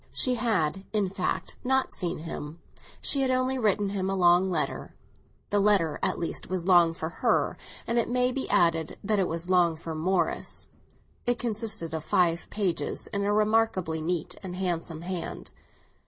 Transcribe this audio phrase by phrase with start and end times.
[0.11, 2.59] She had, in fact, not seen him,
[3.01, 4.95] she had only written him a long letter.
[5.51, 9.27] The letter at least was long for her; and, it may be added, that it
[9.27, 10.69] was long for Morris;
[11.27, 15.51] it consisted of five pages, in a remarkably neat and handsome hand.